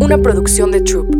[0.00, 1.14] una producción de Troop.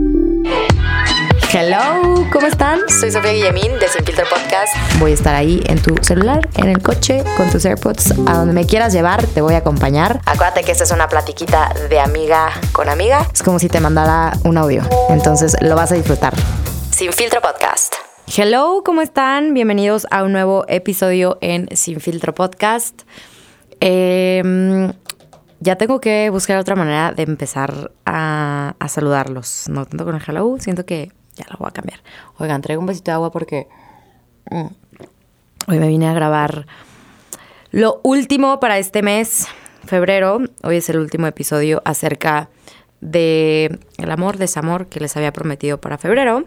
[1.53, 2.81] Hello, ¿cómo están?
[2.89, 4.75] Soy Sofía Guillemín de Sin Filtro Podcast.
[4.99, 8.53] Voy a estar ahí en tu celular, en el coche, con tus AirPods, a donde
[8.53, 10.21] me quieras llevar, te voy a acompañar.
[10.27, 13.27] Acuérdate que esta es una platiquita de amiga con amiga.
[13.33, 16.35] Es como si te mandara un audio, entonces lo vas a disfrutar.
[16.91, 17.95] Sin Filtro Podcast.
[18.37, 19.55] Hello, ¿cómo están?
[19.55, 23.03] Bienvenidos a un nuevo episodio en Sin Filtro Podcast.
[23.81, 24.93] Em,
[25.61, 29.69] ya tengo que buscar otra manera de empezar a, saludarlos.
[29.69, 32.01] No tanto con el hello, siento que ya lo voy a cambiar.
[32.39, 33.69] Oigan, traigo un besito de agua porque
[34.51, 34.67] mm,
[35.69, 36.67] hoy me vine a grabar
[37.71, 39.49] lo último para este mes,
[39.85, 40.41] febrero.
[40.63, 42.49] Hoy es el último episodio acerca
[43.01, 46.45] de el amor, desamor que les había prometido para febrero.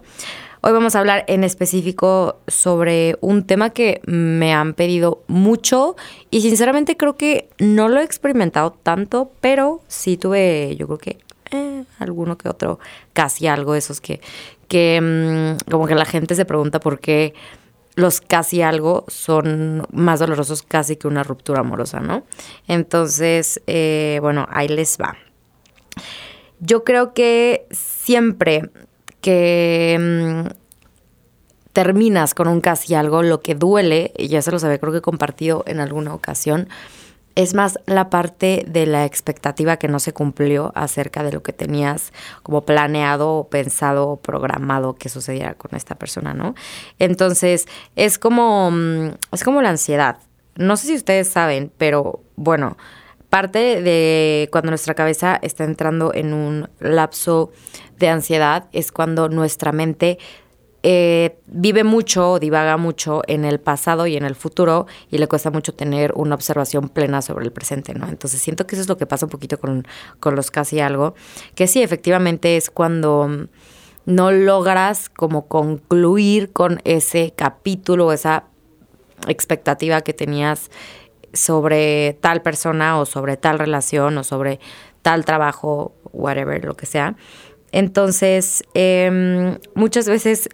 [0.61, 5.95] Hoy vamos a hablar en específico sobre un tema que me han pedido mucho
[6.31, 11.17] y sinceramente creo que no lo he experimentado tanto, pero sí tuve, yo creo que
[11.51, 12.77] eh, alguno que otro,
[13.13, 14.19] casi algo esos que,
[14.67, 17.33] que mm, como que la gente se pregunta por qué
[17.95, 22.23] los casi algo son más dolorosos casi que una ruptura amorosa, ¿no?
[22.67, 25.15] Entonces, eh, bueno, ahí les va.
[26.59, 28.69] Yo creo que siempre
[29.21, 30.69] que mm,
[31.73, 35.01] terminas con un casi algo, lo que duele, y ya se los había creo que
[35.01, 36.67] compartido en alguna ocasión,
[37.35, 41.53] es más la parte de la expectativa que no se cumplió acerca de lo que
[41.53, 42.11] tenías
[42.43, 46.55] como planeado, pensado, programado que sucediera con esta persona, ¿no?
[46.97, 50.17] Entonces, es como, mm, es como la ansiedad.
[50.55, 52.75] No sé si ustedes saben, pero bueno,
[53.29, 57.51] parte de cuando nuestra cabeza está entrando en un lapso
[57.97, 60.17] de ansiedad es cuando nuestra mente
[60.81, 65.51] eh, vive mucho, divaga mucho en el pasado y en el futuro y le cuesta
[65.51, 68.07] mucho tener una observación plena sobre el presente, ¿no?
[68.07, 69.85] Entonces siento que eso es lo que pasa un poquito con,
[70.21, 71.15] con los casi algo,
[71.53, 73.47] que sí, efectivamente es cuando
[74.05, 78.45] no logras como concluir con ese capítulo, esa
[79.27, 80.71] expectativa que tenías
[81.33, 84.59] sobre tal persona o sobre tal relación o sobre
[85.01, 87.15] tal trabajo, whatever, lo que sea.
[87.71, 90.49] Entonces, eh, muchas veces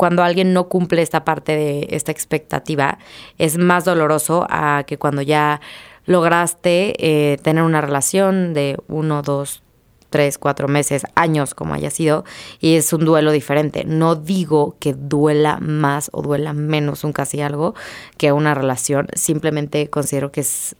[0.00, 2.96] cuando alguien no cumple esta parte de esta expectativa,
[3.36, 5.60] es más doloroso a que cuando ya
[6.06, 9.62] lograste eh, tener una relación de uno, dos,
[10.10, 12.24] tres, cuatro meses, años, como haya sido,
[12.60, 13.84] y es un duelo diferente.
[13.84, 17.74] No digo que duela más o duela menos un casi algo
[18.18, 20.76] que una relación, simplemente considero que es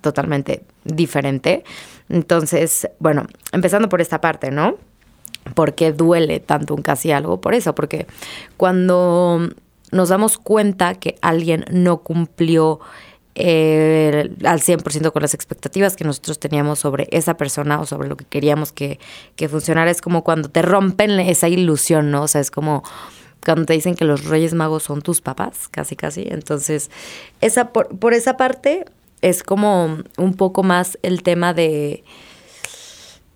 [0.00, 1.64] totalmente diferente.
[2.08, 4.76] Entonces, bueno, empezando por esta parte, ¿no?
[5.54, 7.40] ¿Por qué duele tanto un casi algo?
[7.40, 8.06] Por eso, porque
[8.56, 9.48] cuando
[9.90, 12.80] nos damos cuenta que alguien no cumplió
[13.34, 18.16] eh, al 100% con las expectativas que nosotros teníamos sobre esa persona o sobre lo
[18.16, 19.00] que queríamos que,
[19.36, 22.22] que funcionara, es como cuando te rompen esa ilusión, ¿no?
[22.22, 22.84] O sea, es como
[23.44, 26.26] cuando te dicen que los Reyes Magos son tus papás, casi, casi.
[26.28, 26.90] Entonces,
[27.40, 28.84] esa, por, por esa parte
[29.20, 32.04] es como un poco más el tema de,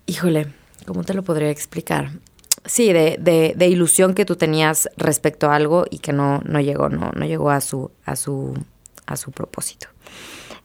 [0.05, 0.47] híjole,
[0.85, 2.11] ¿cómo te lo podría explicar?
[2.65, 6.59] Sí, de, de, de, ilusión que tú tenías respecto a algo y que no, no
[6.59, 8.53] llegó, no, no llegó a su, a su,
[9.09, 9.87] a su propósito.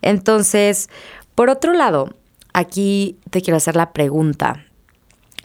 [0.03, 0.91] Entonces,
[1.35, 2.15] por otro lado,
[2.53, 4.65] aquí te quiero hacer la pregunta.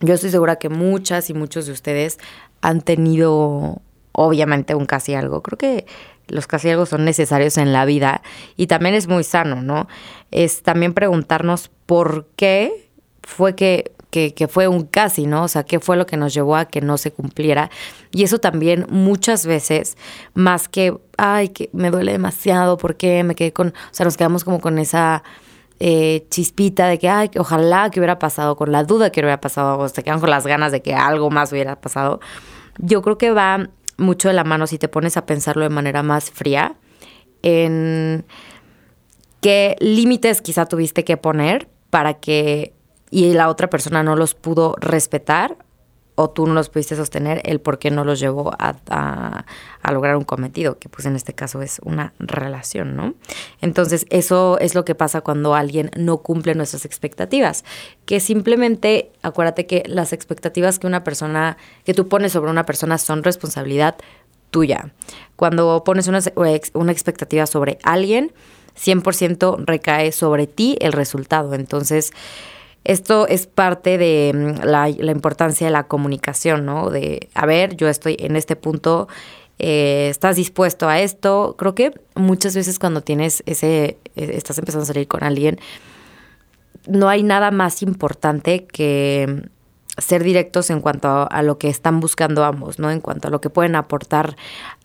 [0.01, 2.19] Yo estoy segura que muchas y muchos de ustedes
[2.61, 5.41] han tenido, obviamente, un casi algo.
[5.41, 5.85] Creo que
[6.27, 8.21] los casi algo son necesarios en la vida
[8.55, 9.87] y también es muy sano, ¿no?
[10.31, 12.89] Es también preguntarnos por qué
[13.23, 15.43] fue que que, fue un casi, ¿no?
[15.43, 17.69] O sea, qué fue lo que nos llevó a que no se cumpliera.
[18.11, 19.97] Y eso también muchas veces,
[20.33, 24.43] más que, ay, que me duele demasiado, porque me quedé con, o sea, nos quedamos
[24.43, 25.23] como con esa
[25.79, 29.39] eh, chispita de que, ay, que ojalá que hubiera pasado, con la duda que hubiera
[29.39, 32.19] pasado, o se quedan con las ganas de que algo más hubiera pasado.
[32.79, 36.03] Yo creo que va mucho de la mano si te pones a pensarlo de manera
[36.03, 36.75] más fría
[37.41, 38.25] en
[39.41, 42.73] qué límites quizá tuviste que poner para que
[43.11, 45.57] y la otra persona no los pudo respetar
[46.21, 50.17] o tú no los pudiste sostener, el por qué no los llevó a, a, lograr
[50.17, 53.13] un cometido, que pues en este caso es una relación, ¿no?
[53.61, 57.63] Entonces eso es lo que pasa cuando alguien no cumple nuestras expectativas,
[58.05, 61.55] que simplemente acuérdate que las expectativas que una persona,
[61.85, 63.95] que tú pones sobre una persona son responsabilidad
[64.51, 64.91] tuya.
[65.37, 66.19] Cuando pones una,
[66.73, 68.33] una expectativa sobre alguien,
[68.77, 71.53] 100% recae sobre ti el resultado.
[71.53, 72.11] Entonces,
[72.83, 76.89] esto es parte de mm, la, importancia de la comunicación, ¿no?
[76.89, 79.07] De, a ver, yo estoy en este punto,
[79.59, 81.55] eh, ¿estás dispuesto a esto?
[81.57, 85.59] Creo que muchas veces cuando tienes ese, eh, estás empezando a salir con alguien,
[86.87, 89.49] no hay nada más importante que
[90.01, 92.91] ser directos en cuanto a, lo que están buscando ambos, ¿no?
[92.91, 94.35] En cuanto a lo que pueden aportar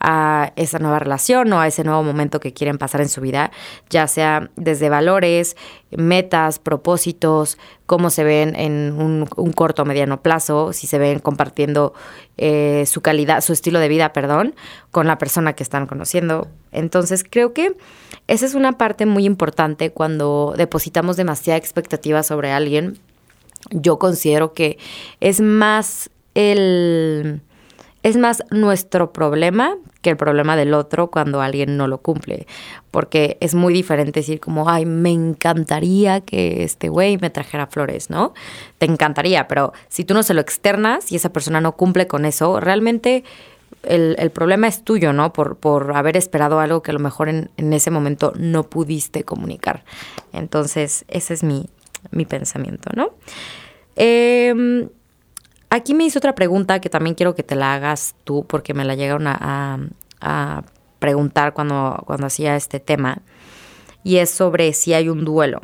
[0.01, 3.51] a esa nueva relación o a ese nuevo momento que quieren pasar en su vida,
[3.91, 5.57] ya sea desde valores,
[5.91, 11.95] metas, propósitos, cómo se ven en un, corto o mediano plazo, si se ven compartiendo
[12.37, 14.55] eh, su calidad, su estilo de vida, perdón,
[14.91, 16.49] con la persona que están conociendo.
[16.73, 17.77] Entonces creo que
[18.27, 22.99] esa es una parte muy importante cuando depositamos demasiada expectativa sobre alguien
[23.71, 24.79] yo considero que
[25.21, 27.41] es más el
[28.03, 32.47] es más nuestro problema que el problema del otro cuando alguien no lo cumple.
[32.91, 38.11] Porque es muy diferente decir como, ay, me encantaría que este güey me trajera flores,
[38.11, 38.35] ¿no?
[38.77, 42.27] Te encantaría, pero si tú no se lo externas y esa persona no cumple con
[42.27, 43.25] eso, realmente
[43.83, 45.33] el, el problema es tuyo, ¿no?
[45.33, 49.25] Por, por, haber esperado algo que a lo mejor en, en ese momento no pudiste
[49.25, 49.85] comunicar.
[50.35, 51.71] Entonces, ese es mi,
[52.11, 53.11] mi pensamiento, ¿no?
[53.97, 54.89] Em,
[55.71, 58.85] aquí me hizo otra pregunta que también quiero que te la hagas tú porque me
[58.85, 59.79] la llegaron a,
[60.99, 63.21] preguntar cuando, cuando hacía este tema
[64.05, 65.61] y es sobre si hay un duelo.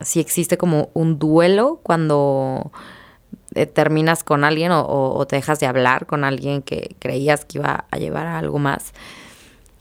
[0.00, 2.72] Si existe como un duelo cuando
[3.54, 7.58] eh, terminas con alguien o, o, te dejas de hablar con alguien que creías que
[7.58, 8.94] iba a llevar a algo más.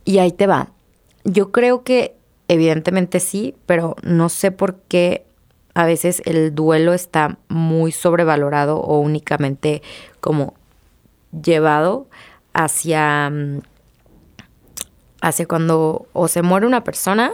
[0.05, 0.69] Y ahí te va.
[1.23, 2.15] Yo creo que
[2.47, 5.26] evidentemente sí, pero no sé por qué
[5.77, 9.83] a veces el duelo está muy sobrevalorado o únicamente
[10.19, 10.55] como
[11.31, 12.07] llevado
[12.51, 13.61] hacia, mm,
[15.21, 17.31] hacia cuando o se muere una persona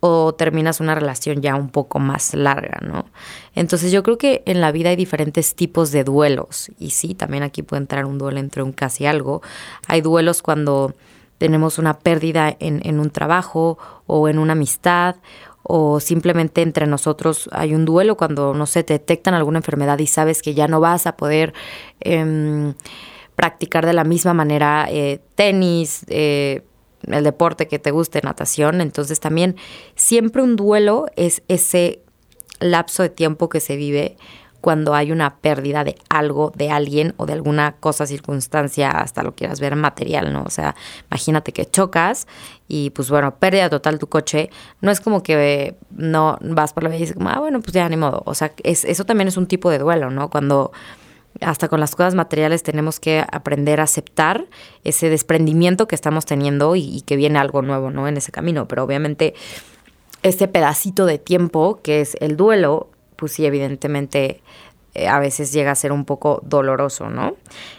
[0.00, 3.06] o terminas una relación ya un poco más larga, ¿no?
[3.54, 7.44] Entonces yo creo que en la vida hay diferentes tipos de duelos y sí, también
[7.44, 9.40] aquí puede entrar un duelo entre un casi algo.
[9.88, 10.92] Hay duelos cuando
[11.38, 15.16] tenemos una pérdida en, en un trabajo o en una amistad
[15.64, 20.06] o simplemente entre nosotros hay un duelo cuando, no sé, te detectan alguna enfermedad y
[20.06, 21.54] sabes que ya no vas a poder
[22.00, 22.74] em,
[23.34, 26.62] practicar de la misma manera eh, tenis, eh,
[27.06, 28.82] el deporte que te guste, natación.
[28.82, 29.56] Entonces también
[29.94, 32.02] siempre un duelo es ese
[32.60, 34.16] lapso de tiempo que se vive
[34.64, 39.34] cuando hay una pérdida de algo, de alguien o de alguna cosa, circunstancia, hasta lo
[39.34, 40.42] quieras ver material, ¿no?
[40.42, 40.74] O sea,
[41.10, 42.26] imagínate que chocas
[42.66, 44.48] y pues bueno, pérdida total tu coche,
[44.80, 47.86] no es como que no vas por la vida y dices ah, bueno, pues ya
[47.90, 48.22] ni modo.
[48.24, 50.30] O sea, es, eso también es un tipo de duelo, ¿no?
[50.30, 50.72] Cuando
[51.42, 54.46] hasta con las cosas materiales tenemos que aprender a aceptar
[54.82, 58.08] ese desprendimiento que estamos teniendo y, y que viene algo nuevo, ¿no?
[58.08, 59.34] En ese camino, pero obviamente
[60.22, 64.40] ese pedacito de tiempo que es el duelo pues sí, evidentemente
[64.94, 67.36] eh, a veces llega a ser un poco doloroso, ¿no?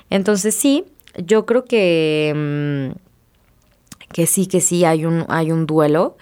[0.10, 0.86] Entonces sí,
[1.18, 6.18] yo creo que, mm, que sí, que sí hay un, hay un duelo,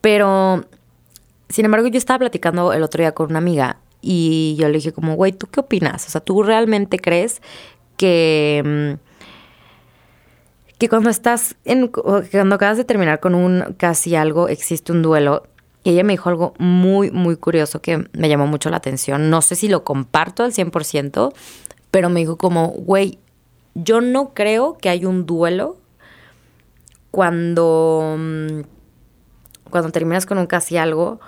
[0.00, 0.64] pero
[1.48, 4.92] sin embargo yo estaba platicando el otro día con una amiga y yo le dije
[4.92, 6.06] como, güey, ¿tú qué opinas?
[6.06, 7.42] O sea, ¿tú realmente crees
[7.96, 8.62] que...
[8.64, 9.08] Mm,
[10.78, 15.42] que cuando estás en, cuando acabas de terminar con un casi algo, existe un duelo
[15.90, 19.30] ella me dijo algo muy, muy curioso que me llamó mucho la atención.
[19.30, 21.32] No sé si lo comparto al 100%,
[21.90, 23.18] pero me dijo como, güey,
[23.74, 25.78] yo no creo que hay un duelo
[27.10, 28.60] cuando, mm,
[29.70, 31.20] cuando terminas con un casi algo,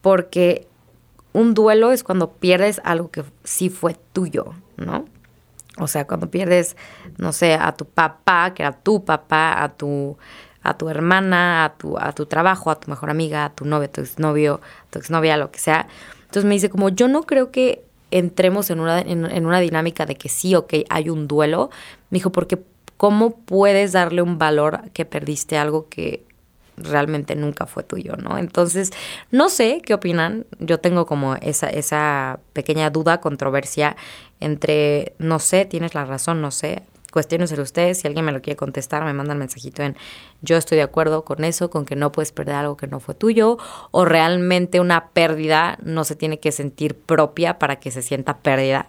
[0.00, 0.66] porque
[1.32, 5.04] un duelo es cuando pierdes algo que sí fue tuyo, ¿no?
[5.78, 6.76] O sea, cuando pierdes,
[7.16, 10.18] no sé, a tu papá, que era tu papá, a tu
[10.62, 13.86] a tu hermana, a tu, a tu trabajo, a tu mejor amiga, a tu novio,
[13.86, 15.88] a tu exnovio, a tu exnovia, lo que sea.
[16.20, 20.16] Entonces me dice, como yo no creo que entremos en una, en, una dinámica de
[20.16, 21.70] que sí, ok, hay un duelo.
[22.10, 22.58] Me dijo, porque
[22.96, 26.24] ¿cómo puedes darle un valor que perdiste algo que
[26.76, 28.38] realmente nunca fue tuyo, ¿no?
[28.38, 28.90] Entonces,
[29.30, 30.46] no sé qué opinan.
[30.58, 33.96] Yo tengo como esa, esa pequeña duda, controversia
[34.40, 37.98] entre, no sé, tienes la razón, no sé cuestioneselo ustedes.
[37.98, 39.96] Si alguien me lo quiere contestar, me manda un mensajito en
[40.42, 43.14] yo estoy de acuerdo con eso, con que no puedes perder algo que no fue
[43.14, 43.58] tuyo,
[43.90, 48.88] o realmente una pérdida no se tiene que sentir propia para que se sienta pérdida.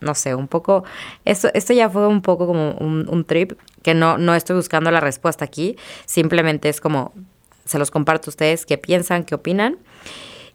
[0.00, 0.84] No sé, un poco,
[1.24, 5.00] esto, esto ya fue un poco como un, trip, que no, no estoy buscando la
[5.00, 7.12] respuesta aquí, simplemente es como,
[7.64, 9.78] se los comparto a ustedes, qué piensan, qué opinan.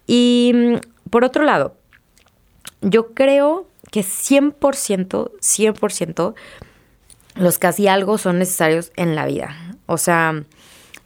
[0.07, 1.75] Y mm, por otro lado,
[2.81, 6.33] yo creo que 100%, 100%,
[7.35, 9.55] los casi algo son necesarios en la vida.
[9.85, 10.43] O sea,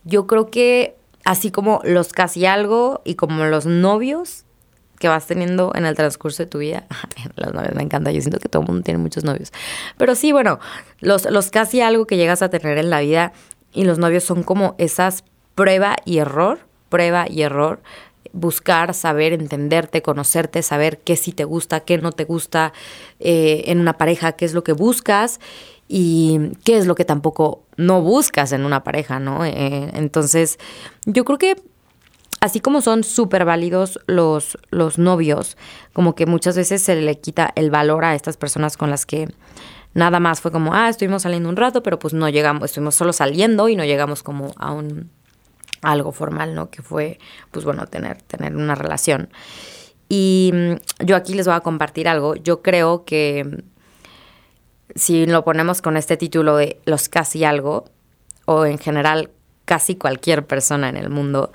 [0.04, 4.46] yo creo que así como los casi algo y como los novios
[5.00, 6.86] que vas teniendo en el transcurso de tu vida.
[7.36, 9.52] Los novios me encanta, yo siento que todo el mundo tiene muchos novios.
[9.98, 10.60] Pero sí, bueno,
[11.02, 13.34] los, los casi algo que llegas a tener en la vida
[13.74, 15.26] y los novios son como esas
[15.56, 17.82] prueba y error, prueba y error
[18.34, 22.74] buscar, saber, entenderte, conocerte, saber qué sí te gusta, qué no te gusta
[23.20, 25.40] eh, en una pareja, qué es lo que buscas
[25.88, 29.46] y qué es lo que tampoco no buscas en una pareja, ¿no?
[29.46, 30.58] Eh, entonces,
[31.06, 31.56] yo creo que
[32.42, 35.56] así como son súper válidos los, los novios,
[35.94, 39.30] como que muchas veces se le quita el valor a estas personas con las que
[39.94, 43.14] nada más fue como, ah, estuvimos saliendo un rato, pero pues no llegamos, estuvimos solo
[43.14, 45.12] saliendo y no llegamos como a un
[45.84, 46.70] algo formal, ¿no?
[46.70, 47.20] Que fue,
[47.52, 49.30] pues bueno, tener, tener una relación.
[50.10, 52.36] Y mm, yo aquí les voy a compartir algo.
[52.36, 53.58] Yo creo que mm,
[54.96, 57.86] si lo ponemos con este título de los casi algo,
[58.46, 59.30] o en general
[59.66, 61.52] casi cualquier persona en el mundo,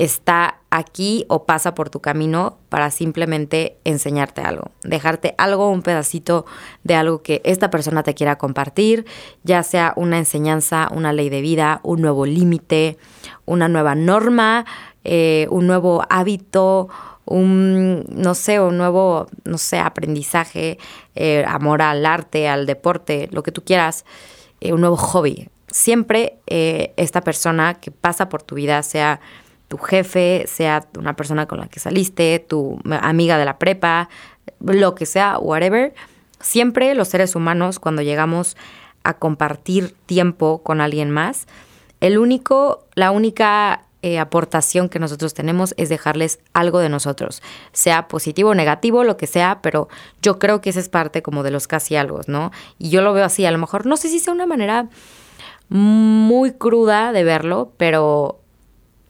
[0.00, 6.46] está aquí o pasa por tu camino para simplemente enseñarte algo, dejarte algo, un pedacito
[6.84, 9.04] de algo que esta persona te quiera compartir,
[9.42, 12.96] ya sea una enseñanza, una ley de vida, un nuevo límite,
[13.44, 14.64] una nueva norma,
[15.04, 16.88] eh, un nuevo hábito,
[17.26, 20.78] un, no sé, un nuevo, no sé, aprendizaje,
[21.14, 24.06] eh, amor al arte, al deporte, lo que tú quieras,
[24.62, 25.50] eh, un nuevo hobby.
[25.70, 29.20] Siempre esta persona que pasa por tu vida, sea
[29.70, 34.08] tu jefe, sea una persona con la que saliste, tu amiga de la prepa,
[34.58, 35.94] lo que sea, whatever,
[36.40, 38.56] siempre los seres humanos cuando llegamos
[39.04, 41.46] a compartir tiempo con alguien más,
[42.00, 48.08] el único, la única eh, aportación que nosotros tenemos es dejarles algo de nosotros, sea
[48.08, 49.88] positivo o negativo, lo que sea, pero
[50.20, 52.50] yo creo que esa es parte como de los casi algo, ¿no?
[52.80, 54.88] Y yo lo veo así, a lo mejor, no sé si sea una manera
[55.68, 58.39] muy cruda de verlo, pero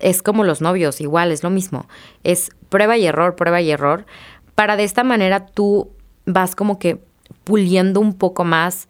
[0.00, 1.86] es como los novios, igual, es lo mismo.
[2.24, 4.06] Es prueba y error, prueba y error,
[4.54, 5.90] para de esta manera tú
[6.26, 7.00] vas como que
[7.44, 8.88] puliendo un poco más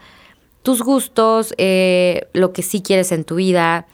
[0.63, 3.87] tus gustos, eh, lo que sí quieres en tu vida,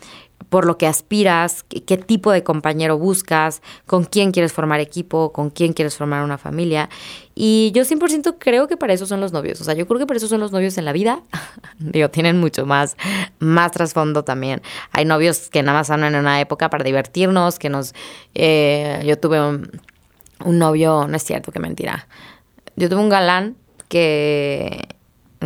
[0.48, 5.50] por lo que aspiras, qué, tipo de compañero buscas, con quién quieres formar equipo, con
[5.50, 6.88] quién quieres formar una familia.
[7.34, 9.60] Y yo 100% creo que para eso son los novios.
[9.60, 11.20] O sea, yo creo que para eso son los novios en la vida.
[11.78, 12.96] Digo, tienen mucho más,
[13.38, 14.62] más trasfondo también.
[14.92, 17.94] Hay novios que nada más andan en una época para divertirnos, que nos...
[18.34, 19.70] Eh, yo tuve un,
[20.44, 22.06] un novio, no es cierto, qué mentira.
[22.76, 23.56] Yo tuve un galán
[23.88, 24.88] que...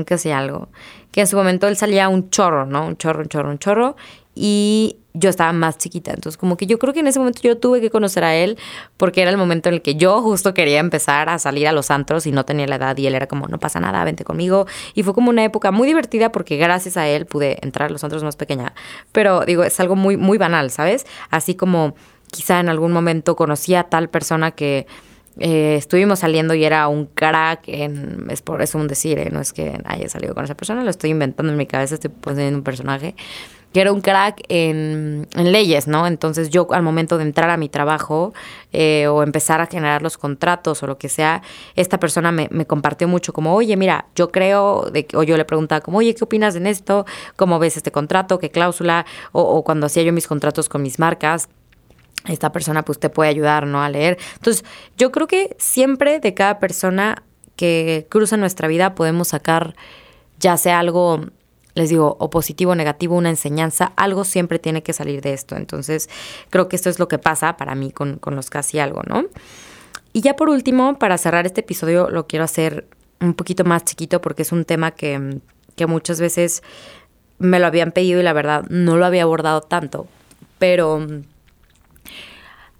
[0.07, 0.69] que hacía algo
[1.11, 2.87] que en su momento él salía un chorro, ¿no?
[2.87, 3.97] Un chorro, un chorro, un chorro
[4.43, 6.13] y yo estaba más chiquita.
[6.13, 8.57] Entonces, como que yo creo que en ese momento yo tuve que conocer a él
[8.97, 11.91] porque era el momento en el que yo justo quería empezar a salir a los
[11.91, 14.67] antros y no tenía la edad y él era como, no pasa nada, vente conmigo.
[14.95, 18.03] Y fue como una época muy divertida porque gracias a él pude entrar a los
[18.03, 18.73] antros más pequeña.
[19.13, 21.05] Pero digo, es algo muy, muy banal, ¿sabes?
[21.29, 21.95] Así como
[22.31, 24.87] quizá en algún momento conocí a tal persona que...
[25.39, 29.31] Eh, estuvimos saliendo y era un crack es por eso un decir, ¿eh?
[29.31, 32.11] no es que haya salido con esa persona, lo estoy inventando en mi cabeza, estoy
[32.11, 33.15] poniendo un personaje,
[33.73, 36.07] que era un crack en, leyes, ¿no?
[36.07, 38.33] Entonces yo al momento de entrar a mi trabajo
[38.73, 41.43] eh, o empezar a generar los contratos o lo que sea,
[41.77, 45.81] esta persona me, compartió mucho como, oye, mira, yo creo, de, o yo le preguntaba
[45.81, 47.07] como, oye, ¿qué opinas en esto?
[47.37, 48.39] ¿Cómo ves este contrato?
[48.39, 49.07] ¿Qué cláusula?
[49.33, 51.49] O, o cuando hacía yo mis contratos con mis marcas,
[52.29, 53.83] esta persona pues te puede ayudar, ¿no?
[53.83, 54.19] A leer.
[54.35, 54.65] Entonces,
[54.99, 57.23] yo creo que siempre de cada persona
[57.57, 59.75] que cruza nuestra vida podemos sacar
[60.39, 61.27] ya sea algo
[61.75, 65.57] les digo, o positivo o negativo, una enseñanza, algo siempre tiene que salir de esto.
[65.57, 66.09] Entonces,
[66.51, 69.27] creo que esto es lo que pasa para mí con, con los casi algo, ¿no?
[70.13, 72.87] Y ya por último, para cerrar este episodio, lo quiero hacer
[73.21, 75.41] un poquito más chiquito porque es un tema que,
[75.77, 76.63] que muchas veces
[77.39, 80.07] me lo habían pedido y la verdad no lo había abordado tanto.
[80.59, 81.07] Pero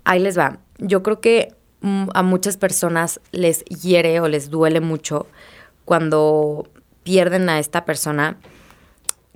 [0.05, 0.59] ahí les va.
[0.79, 5.27] Yo creo que mm, a muchas personas les hiere o les duele mucho
[5.85, 6.69] cuando
[7.05, 8.39] pierden a esta persona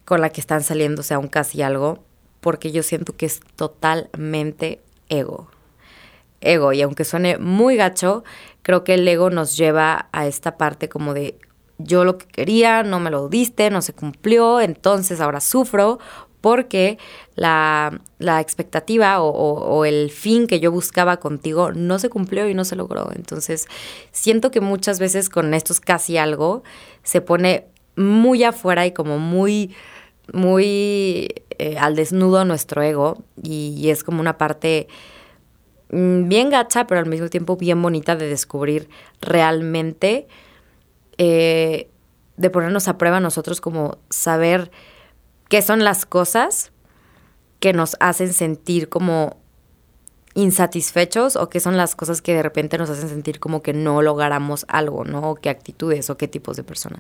[0.05, 2.05] con la que están saliendo sea un casi algo,
[2.41, 5.49] porque yo siento que es totalmente ego.
[6.41, 8.23] Ego, y aunque suene muy gacho,
[8.63, 11.39] creo que el ego nos lleva a esta parte como de
[11.79, 15.99] yo lo que quería, no me lo diste, no se cumplió, entonces ahora sufro
[16.41, 16.99] porque
[17.37, 18.01] la,
[18.39, 22.77] expectativa o, o, el fin que yo buscaba contigo no se cumplió y no se
[22.77, 23.11] logró.
[23.15, 23.67] Entonces,
[24.13, 26.63] siento que muchas veces con estos casi algo
[27.03, 29.75] se pone muy afuera y como muy
[30.33, 33.23] muy eh, al desnudo nuestro ego.
[33.43, 34.89] Y, es como una parte
[35.91, 38.89] mm, bien gacha, pero al mismo tiempo bien bonita de descubrir
[39.21, 40.27] realmente,
[41.19, 41.91] eh,
[42.37, 44.71] de ponernos a prueba nosotros como saber
[45.49, 46.73] qué son las cosas
[47.61, 49.37] que nos hacen sentir como
[50.35, 54.03] insatisfechos o qué son las cosas que de repente nos hacen sentir como que no
[54.03, 55.31] logramos algo, ¿no?
[55.31, 56.99] O qué actitudes o qué tipos de persona.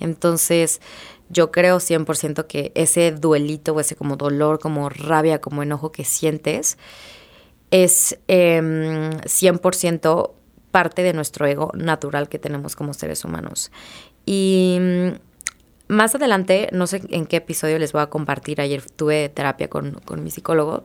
[0.00, 0.80] Entonces,
[1.28, 6.04] yo creo 100% que ese duelito o ese como dolor, como rabia, como enojo que
[6.04, 6.76] sientes,
[7.70, 10.34] es 100% em,
[10.70, 13.70] parte de nuestro ego natural que tenemos como seres humanos.
[14.26, 15.08] Y mm,
[15.88, 20.00] más adelante, no sé en qué episodio les voy a compartir, ayer tuve terapia con,
[20.18, 20.84] mi psicólogo,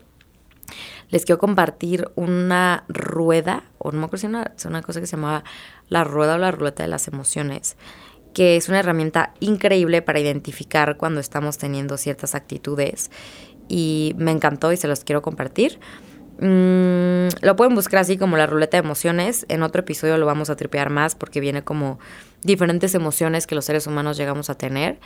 [1.09, 5.15] les quiero compartir una rueda, o no me acuerdo si una, una cosa que se
[5.15, 5.43] llamaba
[5.89, 7.77] la rueda o la ruleta de las emociones,
[8.33, 13.09] que es una herramienta increíble para identificar cuando estamos teniendo ciertas actitudes
[13.67, 15.79] y me encantó y se los quiero compartir.
[16.39, 19.45] Mm, lo pueden buscar así como la ruleta de emociones.
[19.49, 21.99] En otro episodio lo vamos a tripear más porque viene como
[22.43, 24.99] diferentes emociones que los seres humanos llegamos a tener.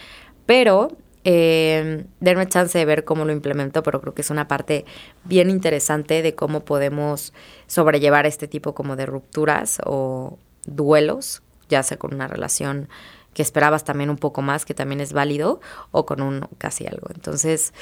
[0.46, 4.86] Pero eh, denme chance de ver cómo lo implemento, pero creo que es una parte
[5.24, 7.34] bien interesante de cómo podemos
[7.68, 12.90] sobrellevar este tipo como de rupturas o duelos, ya sea con una relación
[13.34, 15.62] que esperabas también un poco más, que también es válido,
[15.92, 17.08] o con un casi algo.
[17.14, 17.74] Entonces,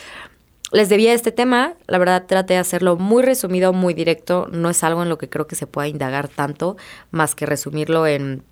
[0.71, 4.83] les debía este tema, la verdad traté de hacerlo muy resumido, muy directo, no es
[4.83, 6.77] algo en lo que creo que se pueda indagar tanto,
[7.09, 8.43] más que resumirlo en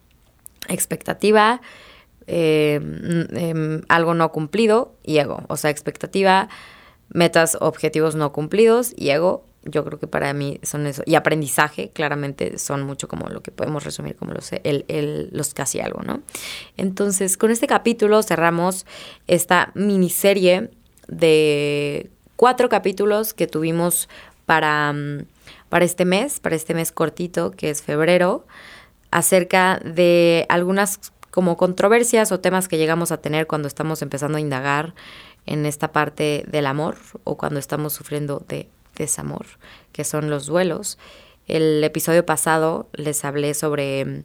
[0.68, 1.62] expectativa,
[2.28, 2.80] eh,
[3.32, 6.50] em, algo no cumplido y ego, o sea, expectativa,
[7.10, 11.90] metas, objetivos no cumplidos y ego, yo creo que para mí son eso, y aprendizaje,
[11.90, 16.04] claramente, son mucho como lo que podemos resumir como los, el, el, los casi algo,
[16.04, 16.22] ¿no?
[16.78, 18.86] Entonces, con este capítulo cerramos
[19.28, 20.70] esta miniserie
[21.08, 24.10] de cuatro capítulos que tuvimos
[24.46, 25.26] para, mm,
[25.70, 28.46] para este mes, para este mes cortito que es febrero,
[29.12, 34.42] acerca de algunas como controversias o temas que llegamos a tener cuando estamos empezando a
[34.42, 34.94] indagar
[35.46, 39.46] en esta parte del amor o cuando estamos sufriendo de desamor,
[39.92, 40.98] que son los duelos.
[41.48, 44.24] El episodio pasado les hablé sobre mm,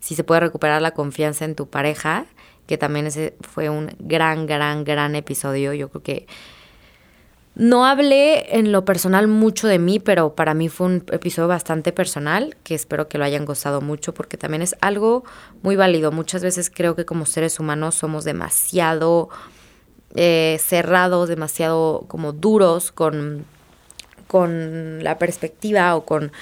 [0.00, 2.26] si se puede recuperar la confianza en tu pareja
[2.66, 5.74] que también ese fue un gran, gran, gran episodio.
[5.74, 6.26] Yo creo que
[7.56, 11.92] no hablé en lo personal mucho de mí, pero para mí fue un episodio bastante
[11.92, 15.24] personal, que espero que lo hayan gozado mucho, porque también es algo
[15.62, 16.10] muy válido.
[16.10, 19.28] Muchas veces creo que como seres humanos somos demasiado
[20.16, 23.44] eh, cerrados, demasiado como duros con,
[24.26, 26.32] con la perspectiva o con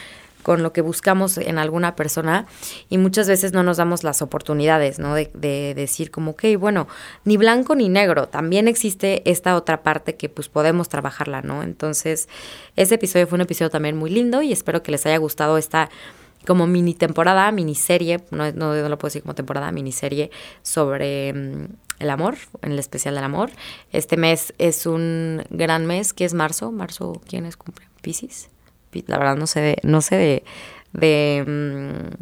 [0.43, 2.47] con lo que buscamos en alguna persona
[2.89, 5.15] y muchas veces no nos damos las oportunidades, ¿no?
[5.15, 6.89] De, de, decir como, ok, bueno,
[7.25, 11.63] ni blanco ni negro, también existe esta otra parte que pues podemos trabajarla, ¿no?
[11.63, 12.29] Entonces,
[12.77, 15.91] ese episodio fue un episodio también muy lindo y espero que les haya gustado esta
[16.47, 20.31] como mini temporada, miniserie, no, no, no lo puedo decir como temporada, miniserie
[20.63, 21.67] sobre mm,
[22.01, 23.51] el amor, en el especial del amor.
[23.93, 27.87] Este mes es un gran mes, que es marzo, marzo, ¿quién es cumple?
[28.01, 28.52] Pisces
[29.07, 30.45] la verdad no sé de, no sé de,
[30.93, 32.15] de, mm,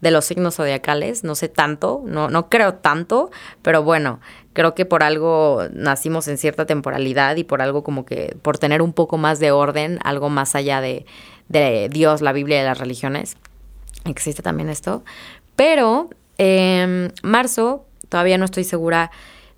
[0.00, 3.30] de, los signos zodiacales, no sé tanto, no, no creo tanto,
[3.62, 4.20] pero bueno,
[4.52, 8.82] creo que por algo nacimos en cierta temporalidad y por algo como que, por tener
[8.82, 11.06] un poco más de orden, algo más allá de,
[11.48, 13.36] de Dios, la Biblia y las religiones,
[14.04, 15.04] existe también esto.
[15.56, 19.10] Pero eh, marzo, todavía no estoy segura,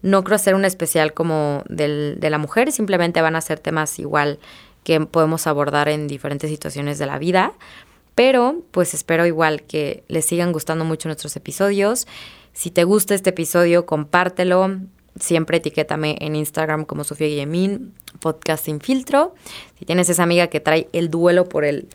[0.02, 3.98] no creo hacer un especial como del, de la mujer, simplemente van a ser temas
[3.98, 4.38] igual
[4.87, 7.55] que podemos abordar en diferentes situaciones de la vida.
[8.14, 12.07] Pero pues espero igual que les sigan gustando mucho nuestros episodios.
[12.53, 14.79] Si te gusta este episodio, compártelo.
[15.18, 19.35] Siempre etiquétame en Instagram como Sofía Guillemín, podcast sin filtro.
[19.77, 21.88] Si tienes esa amiga que trae el duelo por el,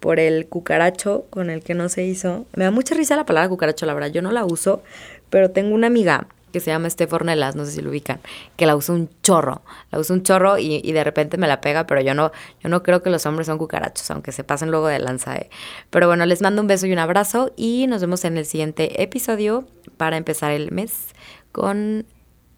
[0.00, 2.44] por el cucaracho con el que no se hizo.
[2.56, 4.10] Me da mucha risa la palabra cucaracho, la verdad.
[4.10, 4.82] Yo no la uso,
[5.30, 8.18] pero tengo una amiga que se llama Estef Ornelas, no sé si lo ubican,
[8.56, 11.86] que la usa un chorro, la usa un chorro y, de repente me la pega,
[11.86, 14.86] pero yo no, yo no creo que los hombres son cucarachos, aunque se pasen luego
[14.86, 15.36] de lanza.
[15.36, 15.50] ¿eh?
[15.90, 19.02] Pero bueno, les mando un beso y un abrazo y nos vemos en el siguiente
[19.02, 19.66] episodio
[19.98, 21.08] para empezar el mes
[21.52, 22.06] con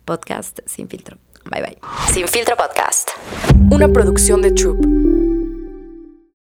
[0.04, 1.18] podcast Sin Filtro.
[1.50, 1.78] Bye bye.
[2.12, 3.10] Sin Filtro Podcast.
[3.72, 5.07] Una producción de Troop.